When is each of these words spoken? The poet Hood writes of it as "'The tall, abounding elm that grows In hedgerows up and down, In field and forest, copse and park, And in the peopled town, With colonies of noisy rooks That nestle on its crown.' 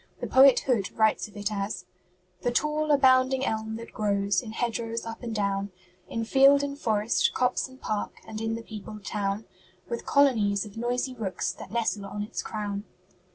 The 0.19 0.25
poet 0.25 0.61
Hood 0.61 0.89
writes 0.97 1.27
of 1.27 1.37
it 1.37 1.51
as 1.51 1.85
"'The 2.41 2.53
tall, 2.53 2.89
abounding 2.89 3.45
elm 3.45 3.75
that 3.75 3.93
grows 3.93 4.41
In 4.41 4.51
hedgerows 4.51 5.05
up 5.05 5.21
and 5.21 5.29
down, 5.35 5.71
In 6.09 6.25
field 6.25 6.63
and 6.63 6.75
forest, 6.75 7.31
copse 7.35 7.67
and 7.67 7.79
park, 7.79 8.13
And 8.25 8.41
in 8.41 8.55
the 8.55 8.63
peopled 8.63 9.05
town, 9.05 9.45
With 9.89 10.07
colonies 10.07 10.65
of 10.65 10.75
noisy 10.75 11.13
rooks 11.13 11.51
That 11.51 11.69
nestle 11.69 12.05
on 12.07 12.23
its 12.23 12.41
crown.' 12.41 12.83